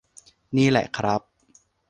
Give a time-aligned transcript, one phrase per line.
[0.55, 1.21] นี่แหละครับ